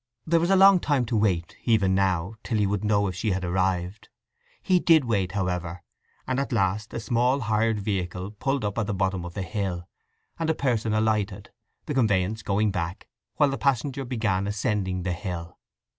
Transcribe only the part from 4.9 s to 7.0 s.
wait, however, and at last a